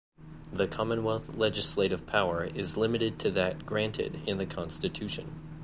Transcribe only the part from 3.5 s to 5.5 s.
granted in the Constitution.